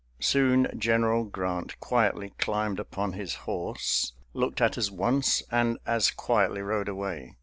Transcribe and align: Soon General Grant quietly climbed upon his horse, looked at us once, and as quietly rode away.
Soon 0.19 0.67
General 0.75 1.25
Grant 1.25 1.79
quietly 1.79 2.33
climbed 2.39 2.79
upon 2.79 3.13
his 3.13 3.35
horse, 3.45 4.13
looked 4.33 4.59
at 4.59 4.75
us 4.75 4.89
once, 4.89 5.43
and 5.51 5.77
as 5.85 6.09
quietly 6.09 6.61
rode 6.63 6.89
away. 6.89 7.35